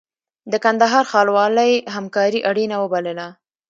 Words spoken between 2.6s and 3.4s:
وبلله.